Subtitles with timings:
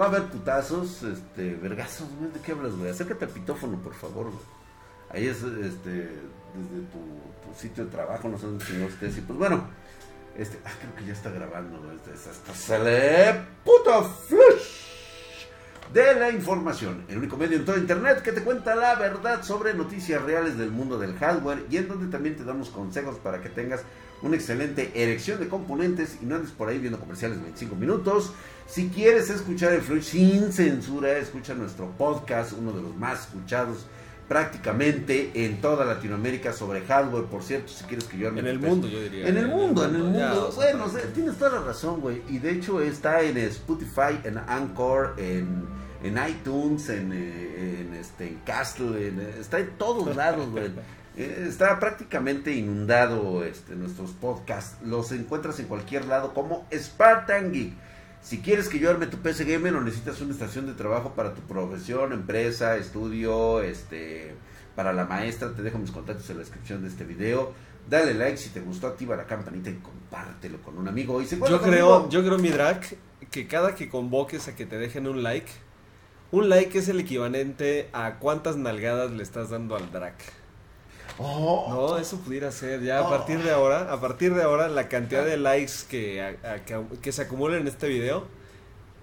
[0.00, 2.30] Va a haber putazos, este, vergazos, güey.
[2.32, 2.90] ¿De qué hablas, güey?
[2.90, 4.44] Acércate al pitófono, por favor, güey.
[5.10, 9.18] Ahí es, este, desde tu, sitio de trabajo, no sé dónde señor estés.
[9.18, 9.64] Y pues bueno,
[10.38, 11.96] este, ah, creo que ya está grabando, güey.
[11.96, 14.82] Este, hasta sale puto flush
[15.92, 17.04] de la información.
[17.08, 20.70] El único medio en todo internet que te cuenta la verdad sobre noticias reales del
[20.70, 23.82] mundo del hardware y en donde también te damos consejos para que tengas
[24.22, 28.32] una excelente erección de componentes y no andes por ahí viendo comerciales de 25 minutos.
[28.66, 33.86] Si quieres escuchar el Flush sin censura, escucha nuestro podcast, uno de los más escuchados
[34.28, 38.88] prácticamente en toda Latinoamérica sobre hardware, por cierto, si quieres que yo En el mundo,
[38.88, 39.28] yo diría.
[39.28, 40.52] En el mundo, en el mundo.
[40.54, 42.22] Bueno, o sea, tienes toda la razón, güey.
[42.30, 45.66] Y de hecho está en Spotify, en Anchor, en,
[46.02, 50.70] en iTunes, en, eh, en, este, en Castle, en, eh, está en todos lados, güey.
[51.16, 54.76] Eh, Está prácticamente inundado este, nuestros podcasts.
[54.84, 57.74] Los encuentras en cualquier lado como Spartan Geek.
[58.22, 61.34] Si quieres que yo arme tu PC Gamer o necesitas una estación de trabajo para
[61.34, 64.34] tu profesión, empresa, estudio, este,
[64.76, 67.52] para la maestra, te dejo mis contactos en la descripción de este video.
[67.90, 71.20] Dale like si te gustó, activa la campanita y compártelo con un amigo.
[71.20, 72.80] Y se Yo creo, yo creo, mi drag,
[73.30, 75.50] que cada que convoques a que te dejen un like,
[76.30, 80.14] un like es el equivalente a cuántas nalgadas le estás dando al drag.
[81.24, 84.88] Oh, No, eso pudiera ser ya a partir de ahora, a partir de ahora la
[84.88, 88.26] cantidad de likes que, a- a- que, que se acumulen en este video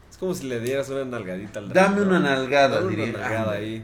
[0.09, 1.89] es como si le dieras una nalgadita al drag.
[1.89, 3.11] Dame una nalgada, Dame una diría.
[3.19, 3.57] nalgada Ándale.
[3.57, 3.83] ahí.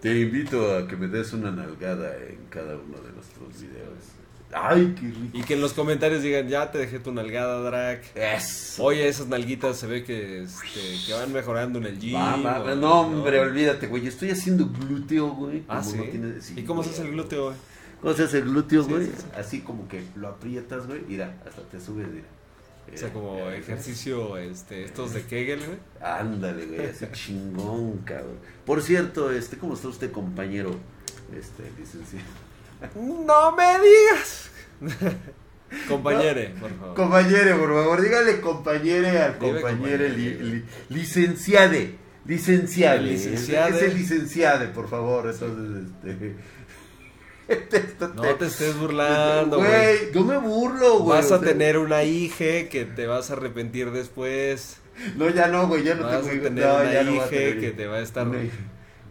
[0.00, 4.13] Te invito a que me des una nalgada en cada uno de nuestros videos.
[4.56, 5.30] Ay, qué rico.
[5.36, 7.92] Y que en los comentarios digan, ya te dejé tu nalgada.
[8.14, 8.84] Eso.
[8.84, 12.14] Oye, esas nalguitas se ve que, este, que van mejorando en el gym.
[12.14, 12.74] Va, va, o- va.
[12.76, 14.06] no, hombre, olvídate, güey.
[14.06, 15.64] Estoy haciendo glúteo, güey.
[15.68, 15.96] Ah, ¿sí?
[15.96, 17.56] no tienes- sí, ¿Y cómo se hace el glúteo, güey?
[18.00, 19.06] ¿Cómo se hace el glúteo, Sí, güey?
[19.06, 19.24] sí, sí.
[19.36, 21.00] Así como que lo aprietas, güey.
[21.08, 22.26] Mira, hasta te subes, mira.
[22.92, 25.78] O sea, como Eh, ejercicio, este, estos de Kegel, güey.
[26.02, 28.36] Ándale, güey, ese chingón, cabrón.
[28.66, 30.70] Por cierto, este, ¿cómo está usted, compañero?
[31.36, 32.24] Este, licenciado.
[32.96, 34.50] ¡No me digas!
[35.88, 36.94] Compañere, por favor.
[36.94, 40.44] Compañere, por favor, dígale compañere al Dime compañere li, compañere.
[40.56, 41.94] li- licenciade.
[42.26, 43.02] Licenciade.
[43.02, 43.76] Licenciade.
[43.76, 45.28] Es el licenciade, por favor.
[45.28, 46.36] Entonces, este.
[47.76, 50.12] esto No te estés burlando, güey.
[50.12, 51.18] Yo me burlo, güey.
[51.20, 54.78] Vas a tener una hija que te vas a arrepentir después.
[55.16, 57.14] No, ya no, güey, ya no Vas a tengo tener no, una ya no a
[57.16, 58.28] hija tener que te va a estar...
[58.28, 58.38] Una.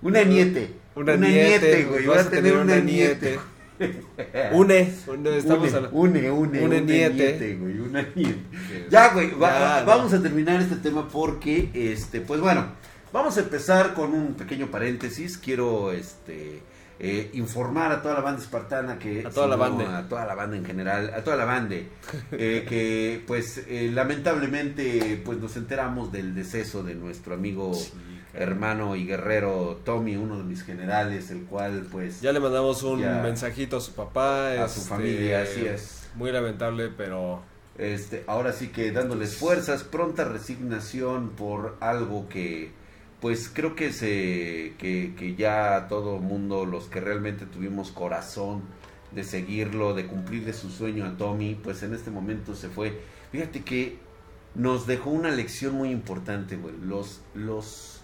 [0.02, 0.70] Una niete.
[0.96, 2.06] Una niete, güey.
[2.06, 3.32] vas Vas a tener una niete.
[3.32, 3.40] niete.
[4.54, 7.56] Une, une, estamos une, hablando- une, une, Une une niete.
[7.60, 8.88] güey, una niete.
[8.90, 9.86] Ya, güey, va- Ya, va- no.
[9.88, 12.66] vamos a terminar este tema porque, este, pues bueno,
[13.12, 15.38] vamos a empezar con un pequeño paréntesis.
[15.38, 16.62] Quiero, este,
[17.00, 19.26] eh, informar a toda la banda espartana que...
[19.26, 19.98] A toda la banda.
[19.98, 21.76] A toda la banda en general, a toda la banda,
[22.32, 27.74] eh, que, pues, eh, lamentablemente, pues nos enteramos del deceso de nuestro amigo...
[27.74, 27.92] Sí.
[28.34, 33.02] Hermano y guerrero Tommy, uno de mis generales, el cual pues Ya le mandamos un
[33.22, 34.54] mensajito a su papá.
[34.54, 36.10] A su este, familia, así es.
[36.16, 37.44] Muy lamentable, pero
[37.78, 42.72] Este, ahora sí que dándoles fuerzas, pronta resignación por algo que,
[43.20, 48.64] pues creo que se, que, que ya todo mundo, los que realmente tuvimos corazón
[49.12, 53.00] de seguirlo, de cumplirle su sueño a Tommy, pues en este momento se fue.
[53.32, 53.98] Fíjate que
[54.56, 56.76] nos dejó una lección muy importante, güey.
[56.82, 58.03] Los, los,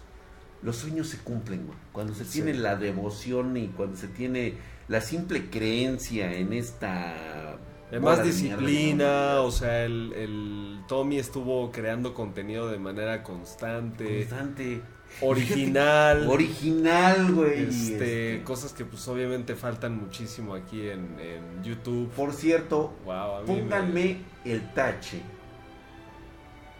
[0.61, 1.77] los sueños se cumplen, güey.
[1.91, 2.41] Cuando se Sí.
[2.41, 4.55] tiene la devoción y cuando se tiene
[4.87, 7.57] la simple creencia en esta
[7.89, 13.23] Además bola de mierda, disciplina, o sea, el, el Tommy estuvo creando contenido de manera
[13.23, 14.81] constante, Constante.
[15.21, 17.63] original, Original, güey.
[17.63, 18.43] este, este.
[18.43, 22.09] cosas que pues obviamente faltan muchísimo aquí en, en YouTube.
[22.11, 25.21] Por cierto, Wow, me- pónganme el tache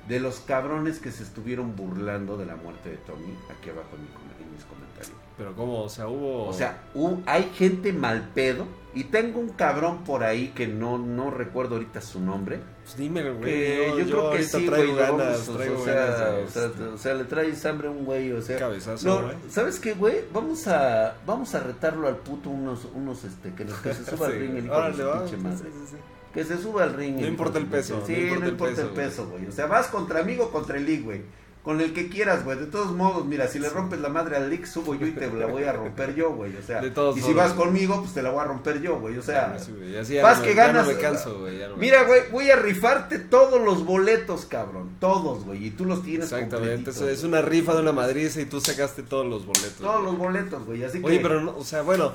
[0.09, 4.01] de los cabrones que se estuvieron burlando de la muerte de Tommy aquí abajo en,
[4.01, 5.13] mi en mis comentarios.
[5.37, 6.47] Pero cómo, o sea, hubo...
[6.47, 10.97] O sea, hu- hay gente mal pedo y tengo un cabrón por ahí que no,
[10.97, 12.59] no recuerdo ahorita su nombre.
[12.83, 13.45] pues dímelo, güey.
[13.45, 14.95] Que yo, creo que sí, güey.
[14.95, 18.41] ganas, vamos, o- sea, o, este, o sea, le traes hambre a un güey, o
[18.41, 18.57] sea.
[18.59, 19.35] cabezazo, No, güey.
[19.49, 20.25] ¿sabes qué, güey?
[20.33, 24.33] Vamos a vamos a retarlo al puto unos unos este que, que se suba al
[24.33, 25.57] Sí, ring el pinche madre.
[25.69, 25.97] sí, sí.
[26.33, 27.15] Que se suba al ring.
[27.19, 29.47] No importa el peso, Sí, no importa, el peso, güey.
[29.47, 31.21] O sea, vas contra amigo o contra el league, güey.
[31.63, 32.57] Con el que quieras, güey.
[32.57, 35.29] De todos modos, mira, si le rompes la madre al league, subo yo y te
[35.31, 36.55] la voy a romper yo, güey.
[36.55, 37.35] O sea, De todos y si modos.
[37.43, 39.17] vas conmigo, pues te la voy a romper yo, güey.
[39.17, 40.87] O sea, Sí, güey, así ya vas no que ya ganas.
[40.87, 41.57] no me canso, güey.
[41.59, 44.91] ya no me Mira, güey, voy a rifarte todos los boletos, cabrón.
[45.01, 45.65] Todos, güey.
[45.67, 49.03] Y tú los tienes Exactamente, eso es una rifa de una madriza y tú sacaste
[49.03, 49.77] todos los boletos.
[49.79, 50.83] Todos los boletos, güey.
[50.83, 51.23] Así Oye, que.
[51.23, 52.13] pero, no, o sea, bueno,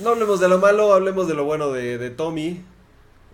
[0.00, 2.64] no hablemos de lo malo, hablemos de lo bueno de, de Tommy.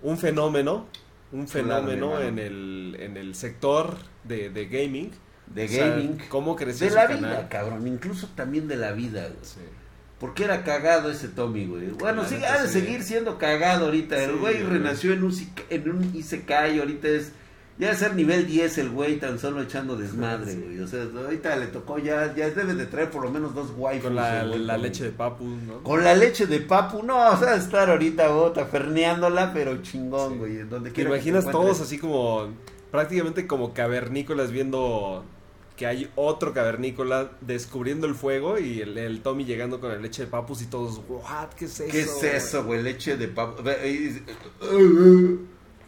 [0.03, 0.87] Un fenómeno,
[1.33, 5.11] un fenómeno en el, en el sector de, de gaming.
[5.47, 7.19] de O sea, gaming, ¿Cómo creció de su la canal?
[7.19, 9.39] vida, cabrón, incluso también de la vida, güey.
[9.43, 9.61] Sí.
[10.19, 11.91] Porque era cagado ese Tommy, güey.
[11.91, 14.21] Bueno, sí, ha de seguir siendo cagado ahorita.
[14.23, 15.33] El güey renació en un,
[15.71, 17.33] en un Isekai, ahorita es...
[17.79, 20.61] Ya ser nivel 10 el güey tan solo echando desmadre, Sí.
[20.61, 20.81] güey.
[20.81, 24.07] O sea, ahorita le tocó ya, ya debe de traer por lo menos dos waifus.
[24.07, 25.83] Con la, güey, leche de papu, ¿no?
[25.85, 30.39] Con la leche de papu, no, o sea, estar ahorita bota, ferneándola, pero chingón, Sí.
[30.39, 30.57] güey.
[30.65, 32.49] Donde ¿Te que imaginas te todos así como,
[32.91, 35.25] prácticamente como cavernícolas viendo
[35.77, 40.23] que hay otro cavernícola descubriendo el fuego y el, el Tommy llegando con la leche
[40.23, 41.93] de papus y todos, what, ¿qué es eso?
[41.93, 42.83] ¿Qué es eso, güey?
[42.83, 43.63] Leche de papu.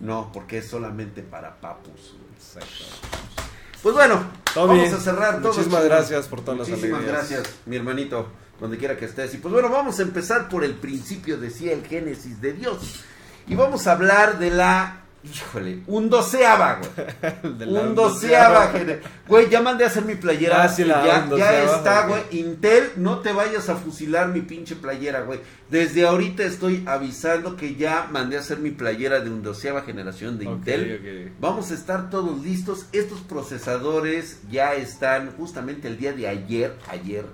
[0.01, 2.15] No, porque es solamente para papus.
[2.37, 2.85] Exacto.
[3.83, 4.23] Pues bueno,
[4.55, 5.53] vamos a cerrar todo.
[5.53, 7.29] muchísimas gracias por todas las Muchísimas alegrías.
[7.31, 8.29] gracias, mi hermanito,
[8.61, 9.35] donde quiera que estés.
[9.35, 13.05] Y pues bueno, vamos a empezar por el principio, decía el Génesis de Dios.
[13.47, 17.69] Y vamos a hablar de la, híjole, un doceava, güey.
[17.81, 18.73] Un doceava,
[19.29, 20.63] güey, ya mandé a hacer mi playera.
[20.63, 22.23] Ah, sí, la ya, ya está, güey.
[22.33, 25.41] Intel, no te vayas a fusilar mi pinche playera, güey.
[25.71, 30.39] Desde ahorita estoy avisando que ya mandé a hacer mi playera de un doceava generación
[30.39, 31.33] de Intel.
[31.39, 32.87] Vamos a estar todos listos.
[32.93, 37.27] Estos procesadores ya están justamente el día de ayer, ayer,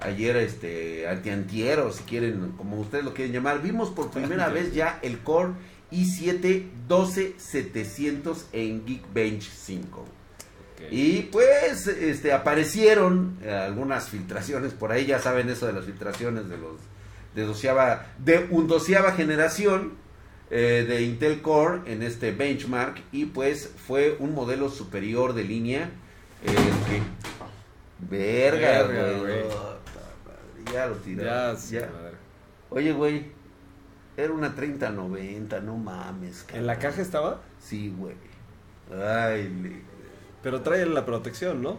[0.00, 4.74] ayer, este, antiantier, o si quieren, como ustedes lo quieren llamar, vimos por primera vez
[4.74, 5.52] ya el Core
[5.94, 10.00] i7 12700 en Geekbench 5.
[10.00, 10.08] Ok.
[10.90, 16.48] Y pues este aparecieron eh, algunas filtraciones por ahí, ya saben eso de las filtraciones
[16.48, 16.80] de los
[17.34, 19.94] de doceava, de un doceava generación
[20.50, 25.90] eh, de Intel Core en este benchmark y pues fue un modelo superior de línea
[26.44, 27.02] que
[28.10, 29.78] verga, Verga,
[30.72, 30.96] Ya lo.
[31.04, 32.16] Ya, Ya, madre.
[32.70, 33.33] Oye, güey.
[34.16, 36.46] Era una 3090, no mames.
[36.52, 36.90] ¿En la cabrón.
[36.92, 37.40] caja estaba?
[37.60, 38.14] Sí, güey.
[38.92, 39.82] Ay, le-
[40.42, 41.78] Pero trae la protección, ¿no?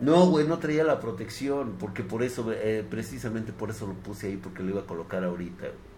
[0.00, 4.26] No, güey, no traía la protección, porque por eso, eh, precisamente por eso lo puse
[4.26, 5.60] ahí, porque lo iba a colocar ahorita.
[5.68, 5.92] güey.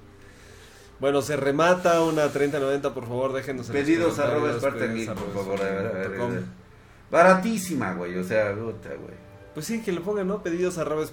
[1.00, 5.60] Bueno, se remata una 3090, por favor, déjenos en Pedidos arroba Spartan por favor.
[5.60, 6.18] a ver, a ver, a ver.
[6.18, 6.32] spartangeek.com.
[7.10, 9.14] Baratísima, güey, o sea, puta, güey.
[9.54, 10.42] Pues sí, que le pongan, ¿no?
[10.42, 11.04] Pedidos arroba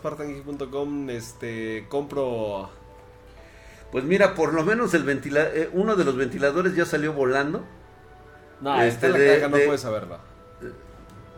[1.10, 2.70] este, compro...
[3.92, 7.66] Pues mira, por lo menos el ventila eh, uno de los ventiladores ya salió volando.
[8.62, 10.20] No, Este, esta la de- caja no de- puedes saberla.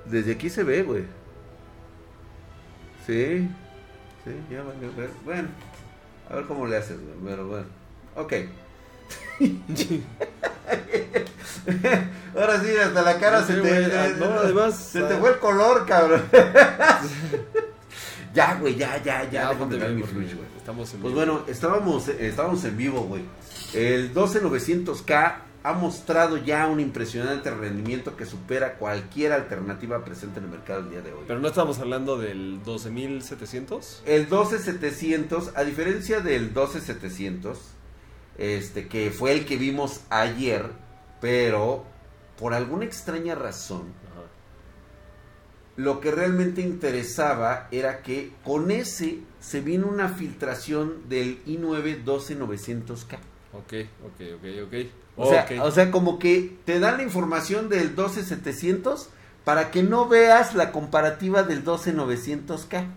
[0.06, 1.04] Desde aquí se ve, güey.
[3.08, 3.50] Sí,
[4.24, 4.62] sí, ya
[4.98, 5.10] ver.
[5.26, 5.48] Bueno,
[6.30, 7.16] a ver cómo le haces, güey.
[7.26, 7.66] Pero bueno,
[8.16, 8.34] ok.
[12.36, 13.96] Ahora sí, hasta la cara No se te.
[13.98, 15.18] ah, no, además, Se te ah.
[15.20, 16.24] fue el color, cabrón.
[18.34, 19.32] ya, güey, ya, ya, ya.
[19.32, 20.48] Ya, déjame bien, mi flush, güey.
[20.58, 21.26] Estamos en Pues vivo.
[21.26, 23.24] bueno, estábamos, eh, estábamos en vivo, güey.
[23.74, 25.36] El 12900K
[25.66, 30.90] ha mostrado ya un impresionante rendimiento que supera cualquier alternativa presente en el mercado el
[30.90, 31.24] día de hoy.
[31.26, 34.04] Pero no estamos hablando del 12700.
[34.06, 37.58] El 12700, a diferencia del 12700,
[38.38, 40.66] este que fue el que vimos ayer,
[41.22, 41.86] pero
[42.38, 44.26] por alguna extraña razón, Ajá.
[45.76, 53.18] Lo que realmente interesaba era que con ese se vino una filtración del i9 12900K.
[53.54, 53.74] Ok,
[54.06, 54.74] ok, ok, ok.
[55.16, 59.10] O sea, o sea, como que te dan la información del 12700
[59.44, 62.88] para que no veas la comparativa del 12900K.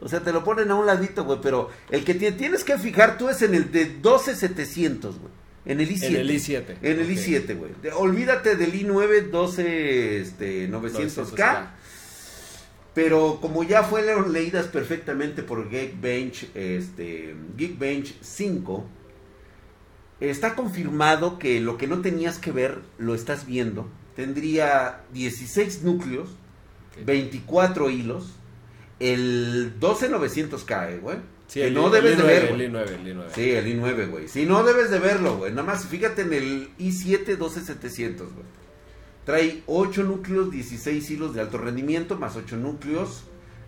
[0.00, 2.78] O sea, te lo ponen a un ladito, güey, pero el que te tienes que
[2.78, 5.32] fijar tú es en el de 12700, güey.
[5.66, 6.06] En el i7.
[6.06, 6.64] En el i7.
[6.82, 7.18] En el ok.
[7.18, 7.72] i7, güey.
[7.94, 11.34] Olvídate del i9 12 este, 900K.
[11.34, 11.70] 900K.
[12.94, 18.86] Pero como ya fueron leídas perfectamente por Geekbench, este, Geekbench 5,
[20.20, 23.86] está confirmado que lo que no tenías que ver, lo estás viendo.
[24.14, 26.30] Tendría 16 núcleos,
[26.92, 27.04] Ok.
[27.04, 28.32] 24 hilos,
[28.98, 31.18] el 12900K, eh, güey.
[31.48, 32.62] Sí, que el no debes el de i9, ver, güey.
[32.64, 33.24] El i9, el i9.
[33.34, 34.28] Sí, el i9, güey.
[34.28, 35.52] Si no debes de verlo, güey.
[35.52, 38.46] Nada más fíjate en el i7 12700, güey.
[39.24, 43.24] Trae 8 núcleos, 16 hilos de alto rendimiento, más 8 núcleos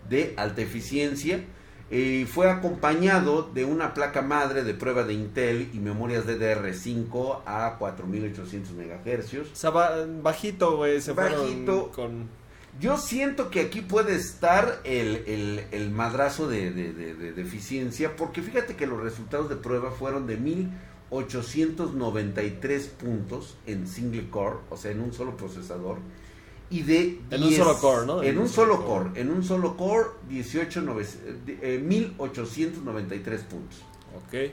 [0.09, 1.43] de alta eficiencia.
[1.91, 7.77] Y fue acompañado de una placa madre de prueba de Intel y memorias DDR5 a
[7.79, 9.33] 4800 MHz.
[9.51, 11.01] O sea, ba- bajito, güey.
[11.01, 11.89] Se Bajito.
[11.93, 12.38] fueron con...
[12.79, 17.41] Yo siento que aquí puede estar el, el- el madrazo de, de- de- de- de
[17.41, 24.57] eficiencia, porque fíjate que los resultados de prueba fueron de 1893 puntos en single core,
[24.69, 25.97] o sea, en un solo procesador,
[26.69, 27.19] y de...
[27.31, 28.21] En un solo core, ¿no?
[28.23, 31.07] En un solo core, en un solo core, 18, nove-
[31.61, 33.79] eh, 1893 puntos.
[34.15, 34.51] Ok.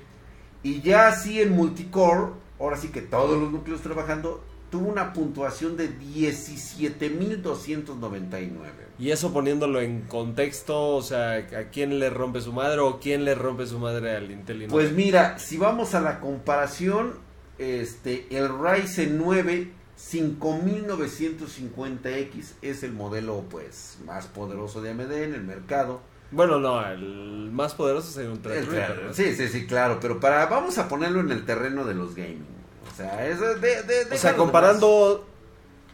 [0.63, 5.77] Y ya así en multicore, ahora sí que todos los núcleos trabajando, tuvo una puntuación
[5.77, 8.51] de 17.299.
[8.99, 13.25] Y eso poniéndolo en contexto, o sea, ¿a quién le rompe su madre o quién
[13.25, 14.69] le rompe su madre al Intel i9?
[14.69, 17.15] Pues mira, si vamos a la comparación,
[17.59, 25.43] este, el Ryzen 9 5950X es el modelo pues más poderoso de AMD en el
[25.43, 26.03] mercado.
[26.31, 30.45] Bueno, no, el más poderoso es un el, claro, Sí, sí, sí, claro, pero para
[30.47, 32.56] vamos a ponerlo en el terreno de los gaming.
[32.97, 35.27] O sea, es de, de, o sea comparando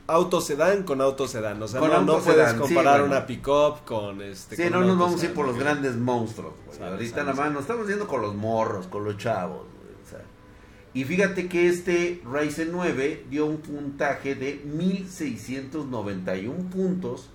[0.06, 4.62] auto sedán con auto sedán, o sea, no, puedes comparar una pickup con este Sí,
[4.70, 8.06] no nos vamos a ir por los grandes monstruos, Ahorita nada más nos estamos yendo
[8.06, 10.22] con los morros, con los chavos, o sea.
[10.94, 17.30] Y fíjate que este Ryzen 9 dio un puntaje de 1691 puntos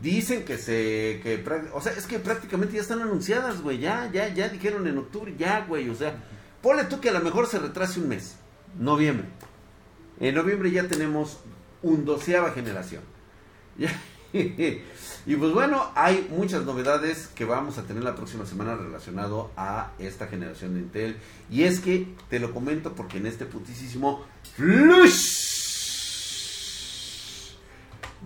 [0.00, 1.20] Dicen que se.
[1.22, 3.78] Que, o sea, es que prácticamente ya están anunciadas, güey.
[3.78, 5.88] Ya, ya, ya dijeron en octubre, ya, güey.
[5.88, 6.14] O sea,
[6.62, 8.36] ponle tú que a lo mejor se retrase un mes.
[8.78, 9.26] Noviembre.
[10.20, 11.40] En noviembre ya tenemos
[11.82, 13.02] un doceava generación.
[13.78, 13.90] Ya.
[15.26, 19.92] Y pues bueno, hay muchas novedades que vamos a tener la próxima semana relacionado a
[19.98, 21.16] esta generación de Intel.
[21.50, 24.24] Y es que te lo comento porque en este putísimo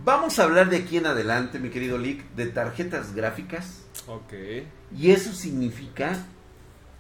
[0.05, 3.83] Vamos a hablar de aquí en adelante, mi querido Lick, de tarjetas gráficas.
[4.07, 4.33] Ok.
[4.97, 6.17] Y eso significa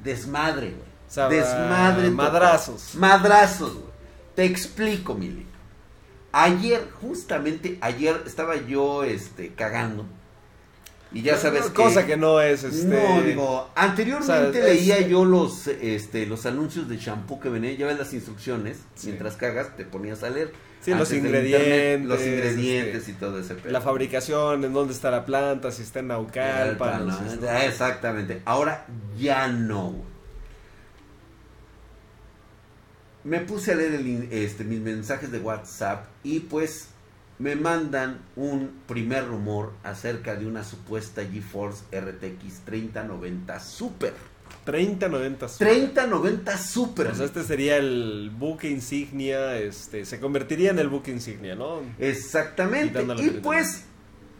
[0.02, 1.28] desmadre, güey.
[1.30, 2.10] desmadre.
[2.10, 2.94] Madrazos.
[2.94, 3.94] Madrazos, güey.
[4.34, 5.53] Te explico, mi Lick.
[6.36, 10.04] Ayer, justamente ayer estaba yo este cagando.
[11.12, 15.68] Y ya sabes que cosa que no es este No, digo, anteriormente leía yo los
[15.68, 20.24] este los anuncios de shampoo que venía, ya ves las instrucciones, mientras cagas te ponías
[20.24, 20.52] a leer.
[20.80, 25.24] Sí, los ingredientes, los ingredientes este, y todo ese La fabricación, en dónde está la
[25.24, 27.10] planta, si está en Naucalpan.
[27.64, 28.42] exactamente.
[28.44, 28.86] Ahora
[29.16, 30.13] ya no
[33.24, 36.88] me puse a leer este, mis mensajes de WhatsApp y pues
[37.38, 44.12] me mandan un primer rumor acerca de una supuesta GeForce RTX 3090 Super.
[44.64, 45.68] 3090 Super.
[45.68, 47.06] 3090 Super.
[47.08, 51.80] Pues este sería el buque insignia, este, se convertiría en el buque insignia, ¿no?
[51.98, 53.04] Exactamente.
[53.18, 53.84] Y pues,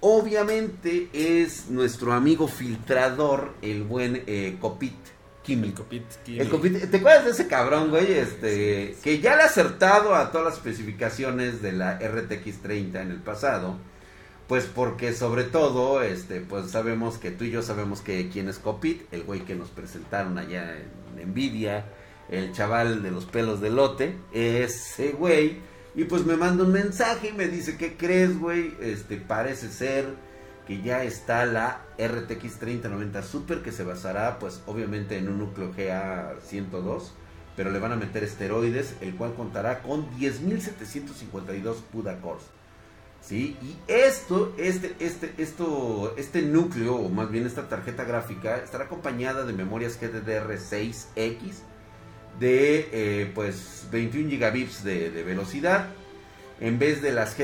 [0.00, 5.13] obviamente es nuestro amigo filtrador, el buen eh, Copit
[5.46, 8.12] el Copit, ¿Te acuerdas de ese cabrón, güey?
[8.12, 13.10] Este, que ya le ha acertado a todas las especificaciones de la RTX 30 en
[13.10, 13.76] el pasado.
[14.48, 18.58] Pues porque sobre todo, este, pues sabemos que tú y yo sabemos que quién es
[18.58, 21.86] Copit, el güey que nos presentaron allá en Nvidia,
[22.30, 25.58] el chaval de los pelos de lote, ese güey.
[25.94, 28.74] Y pues me manda un mensaje y me dice, ¿qué crees, güey?
[28.80, 30.06] Este, parece ser
[30.66, 35.72] que ya está la RTX 3090 Super que se basará pues obviamente en un núcleo
[35.74, 37.10] GA102
[37.56, 42.44] pero le van a meter esteroides el cual contará con 10.752 CUDA cores
[43.26, 43.56] ¿sí?
[43.62, 49.44] Y esto, este, este, esto, este núcleo, o más bien esta tarjeta gráfica, estará acompañada
[49.44, 51.54] de memorias GDDR6X
[52.38, 55.88] de eh, pues 21 gigabits de, de velocidad
[56.60, 57.38] en vez de las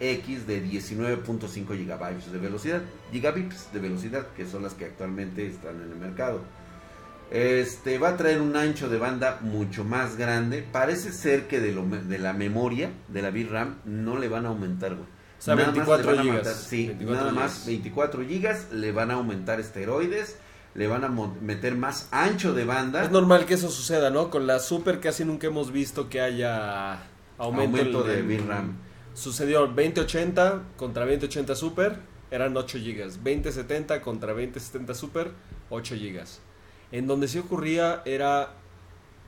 [0.00, 2.82] GDDR6X de 19.5 gigabytes de velocidad,
[3.12, 6.40] gigabits de velocidad, que son las que actualmente están en el mercado.
[7.30, 10.64] Este va a traer un ancho de banda mucho más grande.
[10.70, 14.50] Parece ser que de, lo, de la memoria de la VRAM no le van a
[14.50, 15.06] aumentar, güey.
[15.38, 16.46] O sea, Nada más 24 le van a gigas.
[16.46, 17.66] aumentar- sí, 24 nada más gigas.
[17.66, 18.66] 24 gigas.
[18.72, 20.36] Le van a aumentar esteroides.
[20.74, 23.04] Le van a meter más ancho de banda.
[23.04, 24.28] Es normal que eso suceda, ¿no?
[24.30, 26.94] Con la Super casi nunca hemos visto que haya
[27.38, 28.76] aumento, Aumento en- de VRAM.
[29.14, 31.96] Sucedió 2080 contra 2080 Super,
[32.30, 33.06] eran 8 GB.
[33.22, 35.30] 2070 contra 2070 Super,
[35.70, 36.20] 8 GB.
[36.92, 38.54] En donde sí ocurría era...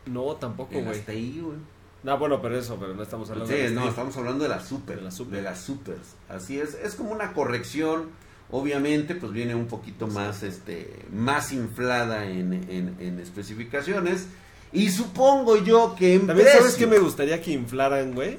[0.07, 0.99] No, tampoco, güey.
[1.00, 1.57] hasta ahí, güey.
[2.02, 4.61] No, bueno, pero eso, pero no estamos hablando Sí, de no, estamos hablando de la
[4.61, 5.37] super, De la super.
[5.38, 6.14] de las supers.
[6.28, 8.11] Así es, es como una corrección.
[8.52, 14.26] Obviamente, pues viene un poquito más, este, más inflada en, en- en especificaciones.
[14.73, 18.38] Y supongo yo que en También sabes que me gustaría que inflaran, güey.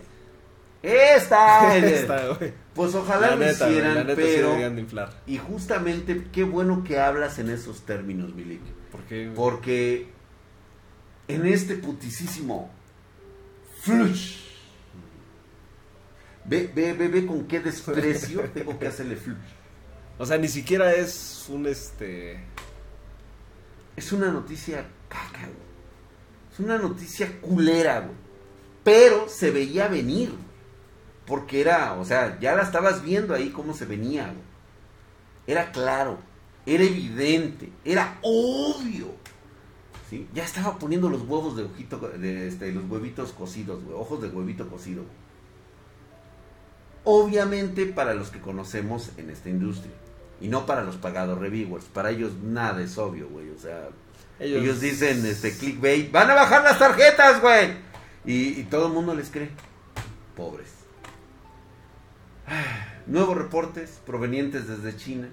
[0.87, 2.53] Esta, Esta, güey.
[2.73, 5.21] pues ojalá La lo neta, hicieran, la neta sí pero deberían de inflar.
[5.27, 10.07] y justamente qué bueno que hablas en esos términos, Milik, Porque porque
[11.27, 12.71] en este putisísimo
[13.81, 14.37] flush.
[16.45, 19.35] Ve, ve, ve, ve con qué desprecio tengo que hacerle flush.
[20.17, 22.39] O sea, ni siquiera es un este.
[23.97, 25.67] Es una noticia caca, güey.
[26.53, 28.15] Es una noticia culera, güey.
[28.83, 30.31] Pero se veía venir.
[31.27, 34.47] Porque era, o sea, ya la estabas viendo ahí cómo se venía, güey.
[35.45, 36.17] Era claro,
[36.65, 39.13] era evidente, era obvio.
[40.09, 40.27] ¿Sí?
[40.33, 43.95] Ya estaba poniendo los huevos de ojito, de este, los huevitos cocidos, güey.
[43.97, 45.03] Ojos de huevito cocido.
[45.03, 45.15] güey.
[47.03, 49.93] Obviamente para los que conocemos en esta industria.
[50.39, 51.85] Y no para los pagados reviewers.
[51.85, 53.49] Para ellos nada es obvio, güey.
[53.49, 53.89] O sea,
[54.39, 57.71] Ellos, ellos, dicen, este, clickbait, van a bajar las tarjetas, güey.
[58.25, 59.49] Y, y todo el mundo les cree.
[60.35, 60.76] Pobres.
[63.07, 65.29] Nuevos reportes provenientes desde China.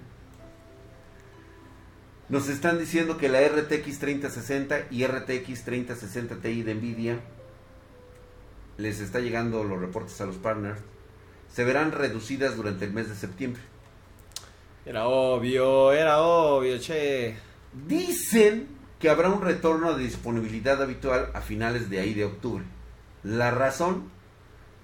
[2.27, 7.19] Nos están diciendo que la RTX 3060 y RTX 3060 Ti de Nvidia
[8.77, 10.81] les está llegando los reportes a los partners.
[11.53, 13.61] Se verán reducidas durante el mes de septiembre.
[14.85, 17.37] Era obvio, era obvio, che.
[17.87, 18.67] Dicen
[18.99, 22.63] que habrá un retorno de disponibilidad habitual a finales de ahí de octubre.
[23.23, 24.09] La razón,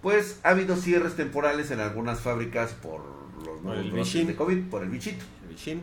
[0.02, 3.02] pues ha habido cierres temporales en algunas fábricas por
[3.46, 4.28] los nuevos el brotes bichín.
[4.28, 5.24] de COVID, por el bichito.
[5.56, 5.82] Shin.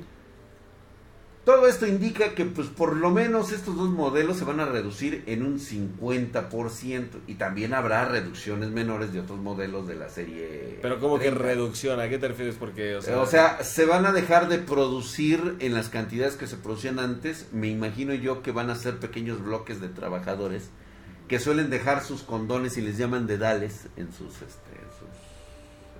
[1.44, 5.22] Todo esto indica que pues por lo menos estos dos modelos se van a reducir
[5.26, 10.78] en un 50% y también habrá reducciones menores de otros modelos de la serie.
[10.82, 11.42] Pero como que 30.
[11.42, 12.56] reducción, ¿a qué te refieres?
[12.56, 16.46] Porque, o sea, O sea, se van a dejar de producir en las cantidades que
[16.46, 17.46] se producían antes.
[17.52, 20.68] Me imagino yo que van a ser pequeños bloques de trabajadores
[21.28, 25.08] que suelen dejar sus condones y les llaman dedales en sus, este, en sus,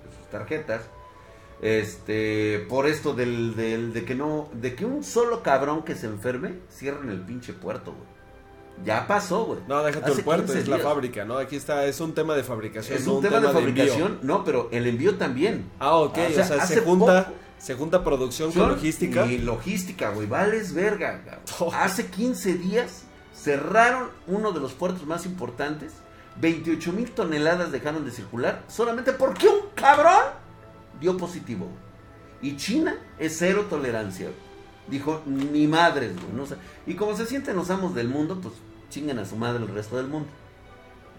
[0.05, 0.81] en sus tarjetas.
[1.61, 6.07] Este, por esto del, del- de que no, de que un solo cabrón que se
[6.07, 8.07] enferme cierren el pinche puerto, güey.
[8.85, 9.59] Ya pasó, güey.
[9.67, 11.37] no, déjate el Hace puerto, 15 es la fábrica, ¿no?
[11.37, 12.97] Aquí está, es un tema de fabricación.
[12.97, 15.69] Es no un tema, de fabricación, no, pero el envío también.
[15.79, 19.25] Ah, ok, O o sea, se junta, poco- se junta producción con logística.
[19.25, 20.27] Y logística, güey.
[20.27, 21.21] Vales verga.
[21.59, 21.69] Oh.
[21.75, 25.93] Hace 15 días cerraron uno de los puertos más importantes.
[26.39, 30.23] 28 mil toneladas dejaron de circular solamente porque un cabrón
[30.99, 31.67] dio positivo.
[32.41, 34.29] Y China es cero tolerancia.
[34.87, 36.33] Dijo, ni madres, güey.
[36.33, 36.55] no sé.
[36.87, 38.55] Y como se sienten los amos del mundo, pues
[38.89, 40.29] chingan a su madre el resto del mundo.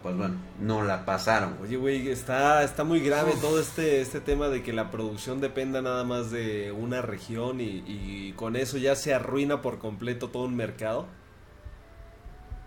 [0.02, 1.58] Pues bueno, no la pasaron.
[1.62, 3.42] Oye, güey, está, está muy grave Uf.
[3.42, 7.84] todo este, este tema de que la producción dependa nada más de una región y,
[7.86, 11.06] y con eso ya se arruina por completo todo un mercado.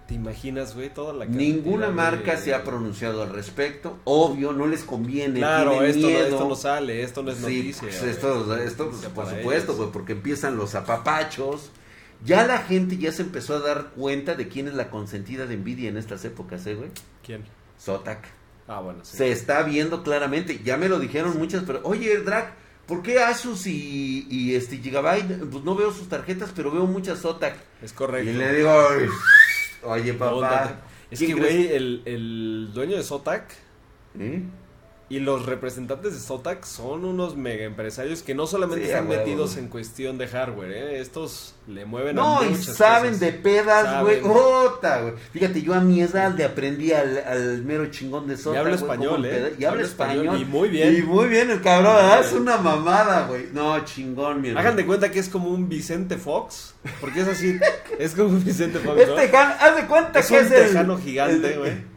[0.08, 0.90] ¿Te imaginas, güey?
[0.94, 4.00] Toda la Ninguna de- marca se ha pronunciado al respecto.
[4.04, 5.40] Obvio, no les conviene.
[5.40, 6.26] Claro, esto no, miedo.
[6.28, 7.82] esto no sale, esto no es Sí, noticia.
[7.84, 11.72] pues, esto, esto, pues, por supuesto, güey, porque empiezan los apapachos.
[12.26, 15.58] Ya la gente ya se empezó a dar cuenta de quién es la consentida de
[15.58, 16.90] Nvidia en estas épocas, ¿eh, güey?
[17.26, 17.44] ¿Quién?
[17.82, 18.28] Zotac.
[18.68, 19.18] Ah, bueno, sí.
[19.18, 20.62] Se está viendo claramente.
[20.64, 22.54] Ya me lo dijeron muchas, pero oye, Drac,
[22.88, 25.46] ¿por qué Asus y, y este Gigabyte?
[25.50, 27.56] Pues no veo sus tarjetas, pero veo muchas Zotac.
[27.82, 28.30] Es correcto.
[28.30, 29.08] Y le digo, "Ay,
[29.86, 30.82] oye, papá.
[31.12, 33.54] Es que, ¿quién crees?" güey, el, el dueño de Zotac
[34.20, 34.44] ¿Eh?
[35.10, 39.52] Y los representantes de Zotac son unos mega empresarios que no solamente Sí, están metidos
[39.52, 39.66] güey.
[39.66, 41.00] en cuestión de hardware, ¿eh?
[41.02, 43.20] estos le mueven a No, y saben cosas.
[43.20, 44.22] de pedas, güey.
[44.22, 44.32] Saben.
[44.36, 45.14] Ota, güey.
[45.34, 48.56] Fíjate, yo a mi edad le aprendí al, al mero chingón de Sota.
[48.56, 49.54] Y habla español, ¿eh?
[49.60, 50.42] Y habla español, español.
[50.42, 50.96] y muy bien.
[50.98, 51.96] Y muy bien el cabrón.
[52.20, 53.48] Es una mamada, güey.
[53.54, 54.50] No, chingón, mi.
[54.52, 57.60] Hagan de cuenta que es como un Vicente Fox, porque es así,
[58.00, 59.16] es como un Vicente Fox, Es ¿no?
[59.16, 61.93] tejano, haz de cuenta Es que un es el- tejano gigante, el- güey.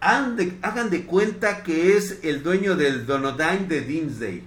[0.00, 4.42] Hagan de, hagan de cuenta que es el dueño del Donodyne de Dimsday.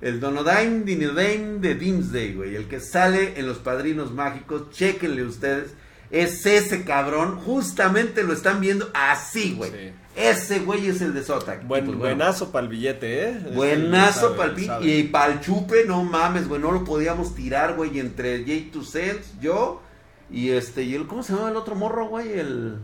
[0.00, 2.54] El Donodyne Dinedane de Dimsday, güey.
[2.54, 4.70] El que sale en Los Padrinos Mágicos.
[4.70, 5.74] Chéquenle ustedes.
[6.10, 7.36] Es ese cabrón.
[7.36, 9.70] Justamente lo están viendo así, güey.
[9.70, 9.92] Sí.
[10.16, 11.62] Ese güey es el de Zotac.
[11.62, 13.38] Y Buen, pues, bueno, buenazo para el billete, ¿eh?
[13.54, 14.86] Buenazo Sabe, para el sabe.
[14.86, 16.60] Y para el chupe, no mames, güey.
[16.60, 17.98] No lo podíamos tirar, güey.
[17.98, 19.82] Entre J2 Cells, yo.
[20.28, 22.32] Y este, y el, ¿cómo se llama el otro morro, güey?
[22.38, 22.78] El.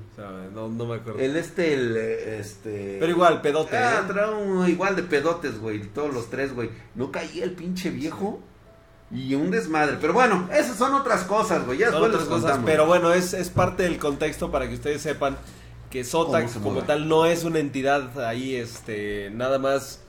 [0.54, 1.18] No, no me acuerdo.
[1.18, 2.98] El este, el, este...
[3.00, 4.34] Pero igual, pedote, Ah, ¿eh?
[4.44, 6.70] un- igual de pedotes, güey, todos los tres, güey.
[6.94, 8.40] No caía el pinche viejo
[9.10, 9.96] y un desmadre.
[10.00, 11.78] Pero bueno, esas son otras cosas, güey.
[11.78, 12.64] Ya Son otras cosas, contamos.
[12.64, 15.36] pero bueno, es, es parte del contexto para que ustedes sepan
[15.90, 20.00] que Zotac ¿Cómo se como tal no es una entidad ahí, este, nada más,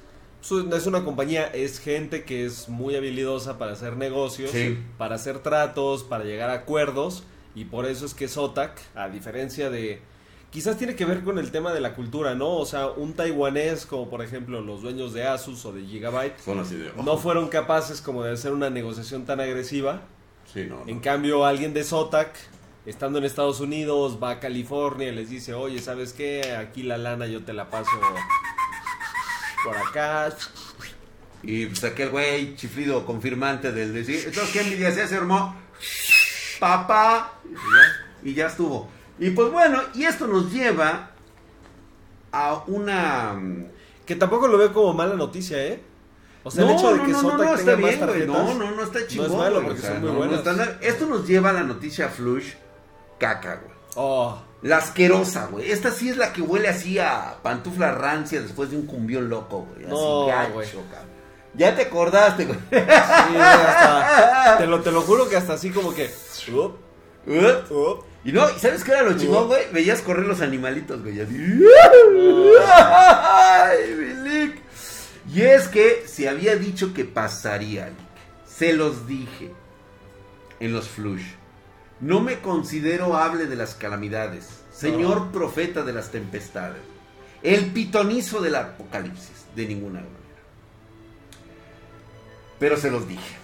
[0.51, 4.77] es una compañía, es gente que es muy habilidosa para hacer negocios, Sí.
[4.97, 7.23] para hacer tratos, para llegar a acuerdos,
[7.55, 10.01] y por eso es que Zotac, a diferencia de...
[10.51, 12.57] Quizás tiene que ver con el tema de la cultura, ¿no?
[12.57, 16.59] O sea, un taiwanés como por ejemplo los dueños de Asus o de Gigabyte Son
[16.59, 16.91] así de...
[17.03, 20.01] no fueron capaces como de hacer una negociación tan agresiva
[20.53, 20.87] Sí, no, no.
[20.87, 22.35] en cambio, alguien de Zotac,
[22.85, 26.53] estando en Estados Unidos, va a California y les dice, oye, ¿sabes qué?
[26.55, 27.89] Aquí la lana yo te la paso
[29.63, 30.33] por acá.
[31.41, 34.21] Y pues aquel güey chiflido confirmante del decir...
[34.25, 35.55] Entonces, ¿qué envidia se armó?
[36.59, 37.33] Papá.
[38.23, 38.89] Y ya estuvo.
[39.19, 41.11] Y pues bueno, y esto nos lleva
[42.31, 43.35] a una...
[44.05, 45.81] Que tampoco lo veo como mala noticia, ¿eh?
[46.43, 47.77] O sea, el No, hecho de no, que no, Zotac no, no, tenga está más
[47.77, 47.99] bien, güey.
[47.99, 48.35] tarjetas.
[48.35, 49.31] No, no, no está chingón.
[49.31, 50.37] es malo porque o sea, son muy no, no buenas.
[50.39, 52.53] está nada- Esto nos lleva a la noticia flush
[53.19, 53.73] caca, güey.
[53.95, 55.69] Oh, La asquerosa, güey.
[55.71, 59.67] Esta sí es la que huele así a pantufla rancia después de un cumbión loco,
[59.69, 59.83] güey.
[59.85, 60.67] Así No, gacho, güey.
[60.69, 61.13] cabrón.
[61.55, 62.57] Ya te acordaste, güey.
[62.71, 62.75] sí,
[63.37, 66.09] hasta- te, lo, te lo juro que hasta así como que...
[66.51, 66.75] up,
[67.69, 68.05] up.
[68.25, 69.63] Y no, ¿y sabes qué era lo chingón, güey?
[69.73, 71.19] Veías correr los animalitos, güey.
[71.19, 71.35] Así.
[72.73, 74.61] ¡Ay, mi Lick!
[75.33, 77.97] Y es que se había dicho que pasaría, Lick.
[78.47, 79.51] Se los dije
[80.59, 81.23] en los flush.
[81.99, 86.81] No me considero hable de las calamidades, señor profeta de las tempestades,
[87.43, 90.17] el pitonizo del apocalipsis, de ninguna manera.
[92.59, 93.35] Pero se los dije.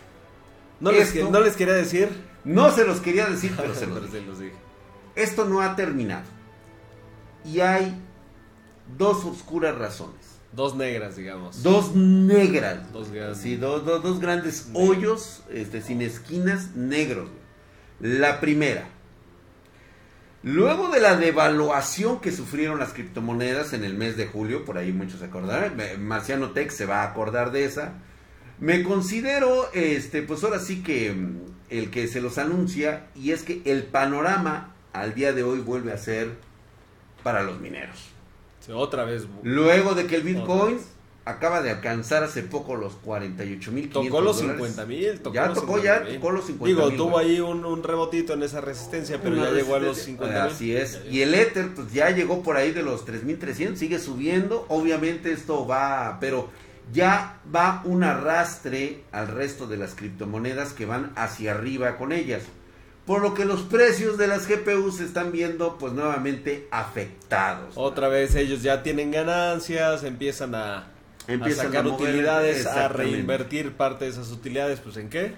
[0.79, 2.09] No, les, Esto- que- no les quería decir,
[2.45, 4.19] No se los quería decir, pero se los pero dije.
[4.19, 4.55] se los dije.
[5.15, 6.23] Esto no ha terminado.
[7.43, 7.93] Y hay
[8.97, 10.15] dos oscuras razones.
[10.53, 11.61] Dos negras, digamos.
[11.61, 12.91] Dos negras.
[12.91, 13.37] Dos grandes.
[13.39, 17.29] Sí, dos, dos- dos grandes hoyos este, sin esquinas negros.
[17.99, 18.87] La primera.
[20.41, 24.93] Luego de la devaluación que sufrieron las criptomonedas en el mes de julio, por ahí
[24.93, 27.93] muchos se acordarán, Marciano Tech se va a acordar de esa.
[28.59, 33.43] Me considero, este, pues ahora sí que mm, el que se los anuncia, y es
[33.43, 36.37] que el panorama al día de hoy vuelve a ser
[37.21, 38.09] para los mineros.
[38.73, 39.27] Otra vez.
[39.43, 40.79] Luego de que el Bitcoin.
[41.25, 45.21] Acaba de alcanzar hace poco los 48 mil Tocó los 50 mil.
[45.33, 49.19] Ya tocó, ya tocó los 50 Digo, tuvo ahí un, un rebotito en esa resistencia,
[49.21, 50.27] pero ya llegó a los resistencia.
[50.27, 50.53] 50 mil.
[50.53, 51.01] Así es.
[51.09, 54.65] Y el Ether, pues ya llegó por ahí de los 3300, sigue subiendo.
[54.69, 56.49] Obviamente esto va, pero
[56.91, 62.43] ya va un arrastre al resto de las criptomonedas que van hacia arriba con ellas.
[63.05, 67.73] Por lo que los precios de las GPUs se están viendo pues nuevamente afectados.
[67.75, 70.91] Otra vez ellos ya tienen ganancias, empiezan a,
[71.33, 75.33] Empiezan a sacar a utilidades, a reinvertir parte de esas utilidades, pues ¿en qué?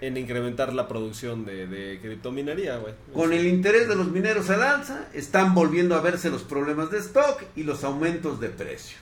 [0.00, 2.94] En incrementar la producción de, de criptominería, güey.
[3.14, 6.98] Con el interés de los mineros al alza, están volviendo a verse los problemas de
[6.98, 8.98] stock y los aumentos de precio.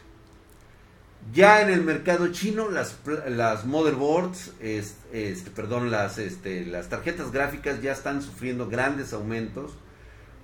[1.33, 2.97] Ya en el mercado chino, las,
[3.29, 9.73] las motherboards, es- este, perdón, las, este, las tarjetas gráficas ya están sufriendo grandes aumentos.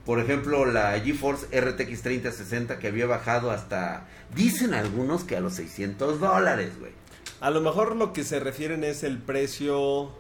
[0.06, 5.54] Por ejemplo, la GeForce RTX 3060 que había bajado hasta, dicen algunos que a los
[5.54, 6.92] 600 dólares, güey.
[7.40, 10.12] A lo mejor lo que se refieren es el precio,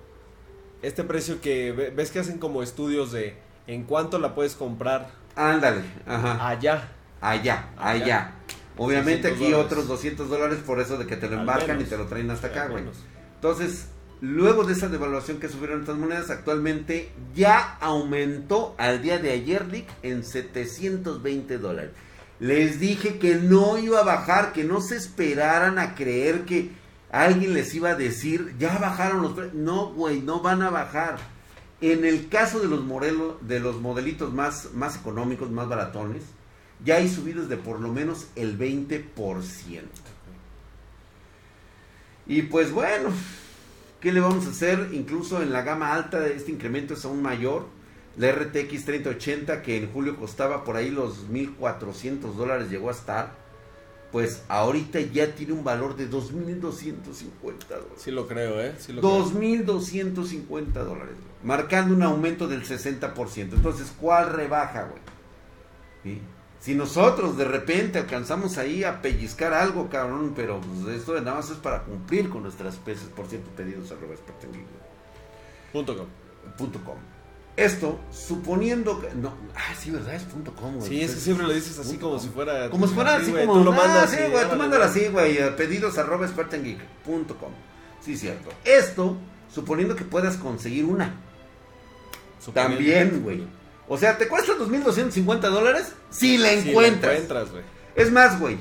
[0.82, 3.36] este precio que ve- ves que hacen como estudios de
[3.68, 6.48] en cuánto la puedes comprar Ándale, ajá.
[6.48, 6.88] allá.
[7.20, 8.04] Allá, Allá.
[8.04, 8.32] allá.
[8.76, 9.66] Obviamente 600 aquí dólares.
[9.72, 12.48] otros 200 dólares por eso de que te lo embarcan y te lo traen hasta
[12.48, 12.84] acá, güey.
[13.36, 13.86] Entonces,
[14.20, 19.70] luego de esa devaluación que sufrieron estas monedas, actualmente ya aumentó al día de ayer,
[19.70, 21.90] Dick, en 720 dólares.
[22.38, 26.70] Les dije que no iba a bajar, que no se esperaran a creer que
[27.10, 29.54] alguien les iba a decir, ya bajaron los precios.
[29.54, 31.16] No, güey, no van a bajar.
[31.80, 36.22] En el caso de los modelos, de los modelitos más, más económicos, más baratones,
[36.84, 39.02] ya hay subidas de por lo menos el 20%.
[42.26, 43.10] Y pues bueno,
[44.00, 44.90] ¿qué le vamos a hacer?
[44.92, 47.66] Incluso en la gama alta este incremento es aún mayor.
[48.16, 53.46] La RTX 3080 que en julio costaba por ahí los 1400 dólares llegó a estar.
[54.12, 57.92] Pues ahorita ya tiene un valor de 2250 dólares.
[57.96, 58.74] Sí lo creo, ¿eh?
[58.78, 61.14] Sí lo 2250 dólares.
[61.42, 63.36] Marcando un aumento del 60%.
[63.36, 65.02] Entonces, ¿cuál rebaja, güey?
[66.02, 66.22] ¿Sí?
[66.66, 71.48] Si nosotros de repente alcanzamos ahí a pellizcar algo, cabrón, pero pues, esto nada más
[71.48, 73.94] es para cumplir con nuestras especies, por cierto, pedidos a
[75.72, 76.06] Punto com.
[76.58, 76.96] Punto com.
[77.56, 79.14] Esto, suponiendo que.
[79.14, 80.16] No, ah, sí, ¿verdad?
[80.16, 80.88] Es punto com, güey.
[80.88, 82.68] Sí, es que siempre lo dices así como si fuera.
[82.68, 83.58] Como si fuera así, como.
[83.58, 84.12] Tú lo mandas.
[84.12, 85.54] Ah, sí, güey, tú mándalo así, güey.
[85.54, 87.52] Pedidos arroba com.
[88.00, 88.50] Sí, cierto.
[88.64, 89.16] Esto,
[89.54, 91.14] suponiendo que puedas conseguir una.
[92.52, 93.46] También, güey.
[93.88, 95.92] O sea, ¿te cuesta 2.250 dólares?
[96.10, 97.12] Si la encuentras.
[97.12, 97.62] Si encuentras, güey.
[97.94, 98.58] Es más, güey.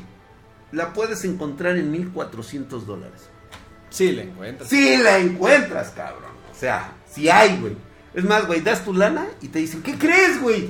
[0.72, 3.30] La puedes encontrar en 1.400 dólares.
[3.90, 4.70] Sí la encuentras.
[4.70, 6.32] Sí la encuentras, cabrón.
[6.52, 7.76] O sea, si hay, güey.
[8.14, 10.70] Es más, güey, das tu lana y te dicen, ¿qué crees, güey?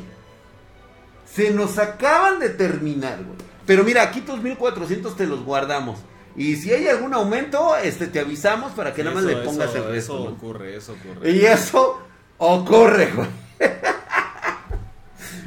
[1.31, 3.37] Se nos acaban de terminar, güey.
[3.65, 5.99] Pero mira, aquí tus 1400 te los guardamos.
[6.35, 9.85] Y si hay algún aumento, este te avisamos para que nada más le pongas el
[9.85, 10.17] resto.
[10.17, 11.31] Eso ocurre, eso ocurre.
[11.31, 12.01] Y eso
[12.37, 13.27] ocurre, güey.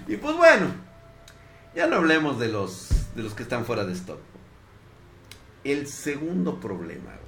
[0.08, 0.66] y pues bueno,
[1.74, 4.18] ya no hablemos de los de los que están fuera de stock.
[5.64, 7.18] El segundo problema,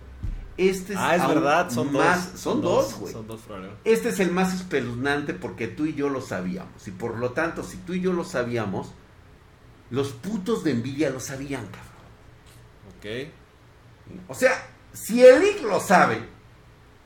[0.57, 2.41] este es, ah, es verdad, son más, dos.
[2.41, 3.13] Son dos, güey.
[3.13, 3.41] Son dos
[3.85, 6.87] Este es el más espeluznante porque tú y yo lo sabíamos.
[6.87, 8.93] Y por lo tanto, si tú y yo lo sabíamos,
[9.91, 11.91] los putos de envidia lo sabían, cabrón.
[12.99, 14.29] Ok.
[14.29, 14.53] O sea,
[14.93, 16.21] si el IC lo sabe,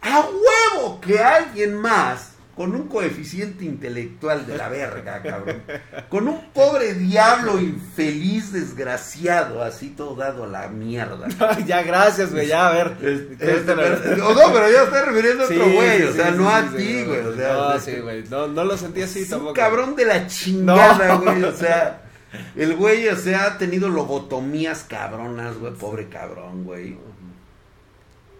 [0.00, 5.62] a huevo que alguien más con un coeficiente intelectual de la verga, cabrón.
[6.08, 11.26] Con un pobre diablo infeliz, desgraciado, así todo dado a la mierda.
[11.66, 12.96] ya, gracias, güey, ya, a ver.
[13.02, 17.20] Este, no, pero ya estoy refiriendo a otro güey, o sea, no a ti, güey.
[17.20, 19.50] O sea, no, sí, güey, no, no, lo sentí así tampoco.
[19.50, 22.00] Un cabrón de la chingada, güey, o sea.
[22.56, 26.96] El güey, o sea, ha tenido lobotomías cabronas, güey, pobre cabrón, güey.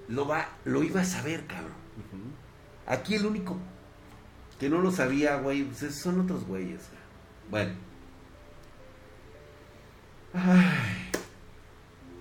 [0.09, 1.73] Lo va, lo iba a saber, cabrón.
[2.87, 3.57] Aquí el único
[4.65, 6.81] que no lo sabía, güey, pues son otros güeyes.
[7.51, 7.73] Bueno.
[10.33, 11.11] Ay,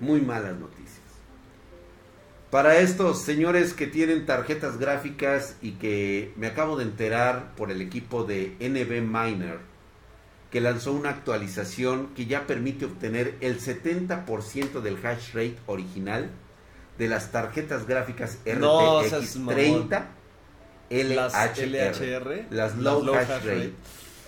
[0.01, 0.99] muy malas noticias.
[2.51, 7.79] Para estos señores que tienen tarjetas gráficas y que me acabo de enterar por el
[7.79, 9.59] equipo de NB Miner,
[10.51, 16.29] que lanzó una actualización que ya permite obtener el 70% del hash rate original
[16.97, 20.22] de las tarjetas gráficas RTX 30
[20.93, 23.73] LHR, las, low, hash, rate.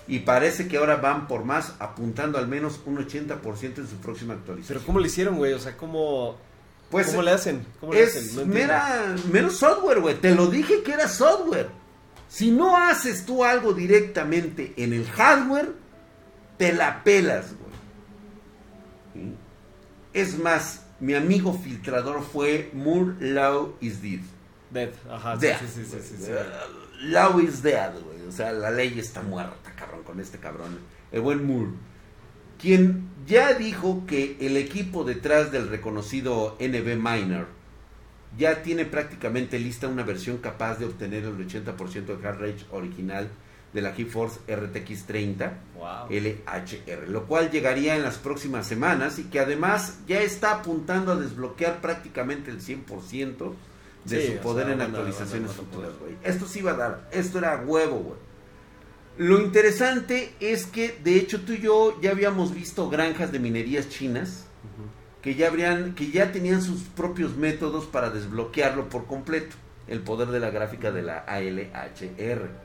[0.08, 4.34] Y parece que ahora van por más, apuntando al menos un 80% en su próxima
[4.36, 4.78] actualización.
[4.78, 5.54] Pero ¿cómo le hicieron, güey?
[5.54, 6.38] O sea, ¿cómo,
[6.90, 7.66] pues, ¿cómo le hacen?
[7.80, 10.16] ¿Cómo es mera, mero software, güey.
[10.16, 11.70] Te lo dije que era software.
[12.28, 15.74] Si no haces tú algo directamente en el hardware,
[16.58, 17.54] te la pelas,
[19.14, 19.34] güey.
[20.14, 24.22] Es más, mi amigo filtrador fue Moore Law is Dead.
[24.76, 25.40] Dead, ajá.
[25.40, 26.32] Sí, sí, sí, sí,
[27.04, 28.28] Law is dead, güey.
[28.28, 30.78] O sea, la ley está muerta, cabrón, con este cabrón.
[31.12, 31.72] El buen Moore.
[32.60, 37.48] Quien ya dijo que el equipo detrás del reconocido NB Miner
[38.38, 43.30] ya tiene prácticamente lista una versión capaz de obtener el 80% de hard rate original
[43.74, 45.58] de la GeForce RTX 30
[46.10, 51.18] LHR, lo cual llegaría en las próximas semanas y que además ya está apuntando a
[51.18, 53.54] desbloquear prácticamente el 100%
[54.06, 56.16] de su poder en actualizaciones futuras, güey.
[56.24, 58.26] Esto sí iba a dar, esto era huevo, güey.
[59.18, 63.90] Lo interesante es que, de hecho, tú y yo ya habíamos visto granjas de minerías
[63.90, 64.46] chinas
[65.22, 69.56] que ya habrían, que ya tenían sus propios métodos para desbloquearlo por completo,
[69.88, 72.65] el poder de la gráfica de la ALHR.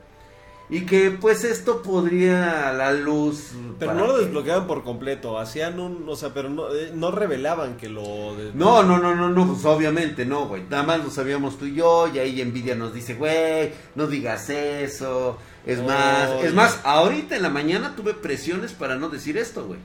[0.71, 3.51] Y que pues esto podría a la luz.
[3.77, 6.07] Pero no lo desbloqueaban por completo, hacían un.
[6.07, 8.37] O sea, pero no, eh, no revelaban que lo.
[8.53, 10.63] No, no, no, no, no, pues obviamente no, güey.
[10.69, 14.49] Nada más lo sabíamos tú y yo, y ahí Nvidia nos dice, güey, no digas
[14.49, 15.37] eso.
[15.65, 19.79] Es más, es más, ahorita en la mañana tuve presiones para no decir esto, güey.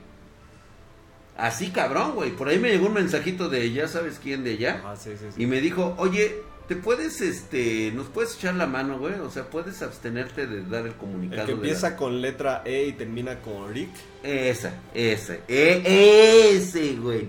[1.35, 2.31] Así cabrón, güey.
[2.31, 4.81] Por ahí me llegó un mensajito de ya sabes quién de ella.
[4.85, 5.43] Ah, sí, sí, sí.
[5.43, 9.13] Y me dijo, oye, te puedes, este, nos puedes echar la mano, güey.
[9.15, 11.41] O sea, puedes abstenerte de dar el comunicado.
[11.41, 13.89] El que de empieza la- con letra E y termina con Rick.
[14.23, 17.27] Esa, ese, e- ese, güey.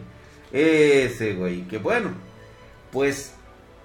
[0.52, 1.68] Ese, güey.
[1.68, 2.10] Que bueno,
[2.90, 3.32] pues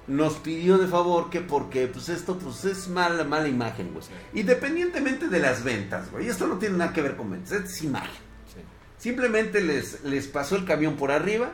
[0.08, 4.06] nos pidió de favor que porque pues esto pues es mala, mala imagen, güey.
[4.34, 6.28] Independientemente de las ventas, güey.
[6.28, 8.10] Esto no tiene nada que ver con ventas, es imagen.
[8.54, 8.60] Sí.
[8.98, 11.52] Simplemente les, les pasó el camión por arriba.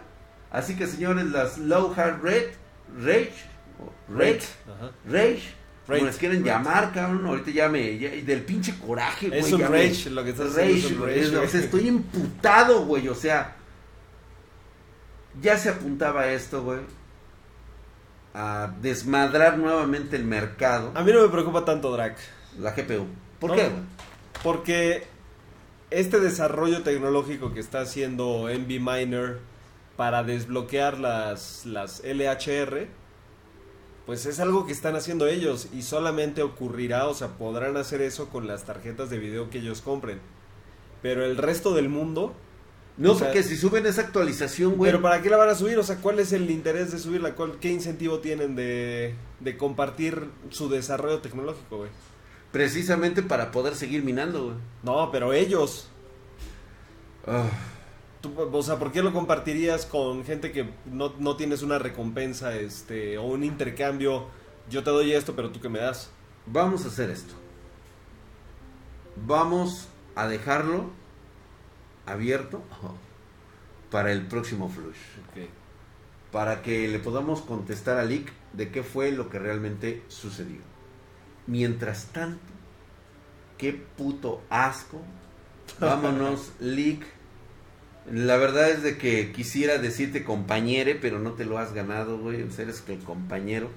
[0.51, 2.53] Así que señores, las low heart rate,
[2.97, 3.33] rage,
[3.79, 4.91] o Ajá.
[5.07, 5.39] rage,
[5.87, 6.49] como les quieren rate.
[6.49, 7.25] llamar, cabrón.
[7.25, 9.39] Ahorita ya me, ya- del pinche coraje, güey.
[9.39, 11.47] Es un me- rage, lo que estás Rage, haciendo es un güey, rage, es- o
[11.47, 13.07] sea, estoy emputado, güey.
[13.07, 13.55] O sea,
[15.41, 16.79] ya se apuntaba esto, güey,
[18.33, 22.17] a desmadrar nuevamente el mercado, A mí no me preocupa tanto Drac.
[22.59, 23.07] la GPU.
[23.39, 23.55] ¿Por No.
[23.55, 23.81] qué, güey?
[24.43, 25.03] Porque
[25.89, 29.39] este desarrollo tecnológico que está haciendo NV Miner
[29.97, 32.87] para desbloquear las, las LHR,
[34.09, 38.29] pues es algo que están haciendo ellos y solamente ocurrirá, o sea, podrán hacer eso
[38.29, 40.19] con las tarjetas de video que ellos compren.
[41.03, 42.33] Pero el resto del mundo,
[42.97, 44.89] No, O sea- porque si suben esa actualización, güey.
[44.89, 45.77] ¿pero para qué la van a subir?
[45.77, 47.35] O sea, ¿cuál es el interés de subirla?
[47.35, 51.91] ¿Cuál, ¿Qué incentivo tienen de, de compartir su desarrollo tecnológico, güey?
[52.51, 54.55] Precisamente para poder seguir minando, güey.
[54.81, 55.87] No, pero ellos...
[57.27, 57.47] Ah,
[58.21, 62.55] Tú, o sea, ¿por qué lo compartirías con gente que no, no tienes una recompensa
[62.55, 64.27] este o un intercambio?
[64.69, 66.11] Yo te doy esto, pero tú qué me das.
[66.45, 67.33] vamos a hacer esto.
[69.25, 70.89] Vamos a dejarlo
[72.05, 72.61] abierto
[73.89, 74.97] para el próximo flush.
[76.31, 80.61] para que le podamos contestar a Lick de qué fue lo que realmente sucedió.
[81.47, 82.39] Mientras tanto,
[83.57, 85.01] qué puto asco.
[85.79, 87.18] Vámonos, Lick.
[88.11, 92.41] La verdad es de que quisiera decirte compañere, pero no te lo has ganado, güey.
[92.43, 93.69] O sea, eres el compañero.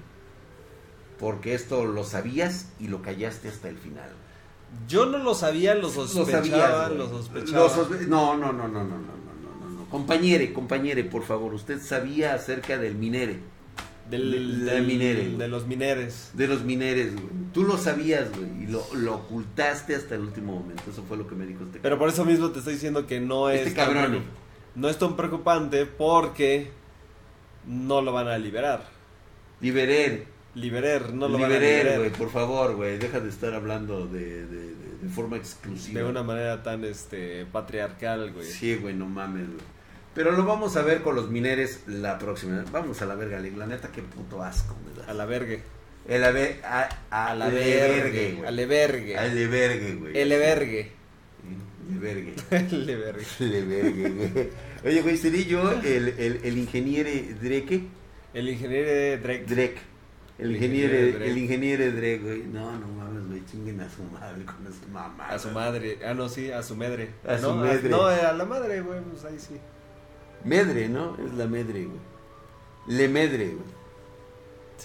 [1.19, 4.09] Porque esto lo sabías y lo callaste hasta el final.
[4.87, 7.59] Yo no lo sabía, lo Lo sospechaba, sabías, lo sospechaba.
[7.59, 9.89] Lo sospe- no, no, no, no, no, no, no, no, no, no.
[9.89, 11.53] Compañere, compañere, por favor.
[11.53, 13.39] Usted sabía acerca del minere.
[14.09, 16.31] Del, de minere, los mineres.
[16.33, 17.27] De los mineres, güey.
[17.53, 18.63] Tú lo sabías, güey.
[18.63, 20.83] Y lo, lo ocultaste hasta el último momento.
[20.91, 23.19] Eso fue lo que me dijo este Pero por eso mismo te estoy diciendo que
[23.19, 24.11] no es Este tan cabrón.
[24.13, 24.23] preocup-
[24.75, 26.69] no es tan preocupante porque
[27.67, 28.87] no lo van a liberar.
[29.61, 30.25] Liberer.
[30.55, 32.11] Liberer, no lo van a liberar güey.
[32.11, 32.97] Por favor, güey.
[32.99, 35.99] Deja de estar hablando de, de, de- de forma exclusiva.
[36.01, 38.45] de una manera tan este patriarcal, güey.
[38.45, 39.59] Sí, güey, no mames, güey.
[40.15, 42.63] Pero lo vamos a ver con los mineres la próxima.
[42.71, 43.39] Vamos a la verga.
[43.57, 45.09] La neta, qué puto asco me da.
[45.11, 45.61] A la vergue.
[46.07, 48.33] El ave- a, a, la vergue.
[48.33, 48.45] güey.
[48.47, 49.17] A la vergue.
[49.17, 50.17] Al vergue, güey.
[50.17, 50.91] El vergue.
[51.89, 52.33] Le vergue.
[52.51, 53.23] El vergue.
[53.39, 54.49] Le vergue, güey.
[54.85, 57.09] Oye, güey, ¿sería yo el, el, el ingeniero
[57.41, 57.83] Drake?
[58.33, 59.45] El ingeniero Drake.
[59.47, 59.77] Drake.
[60.39, 62.43] El El ingeniero, el ingeniero Drake, güey.
[62.43, 63.45] No, no mames, güey.
[63.45, 65.27] Chinguen a su madre con esa mamá.
[65.29, 65.99] A su madre.
[66.05, 67.09] Ah, no, sí, a su madre.
[67.25, 67.87] A su no, madre.
[67.89, 69.55] no, a la madre, güey, pues ahí sí.
[70.43, 71.15] Medre, ¿no?
[71.15, 71.99] Es la medre, güey.
[72.87, 73.82] Le medre, güey.